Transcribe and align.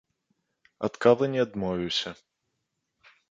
Ад 0.87 0.93
кавы 1.05 1.25
не 1.35 1.41
адмовіўся. 1.45 2.09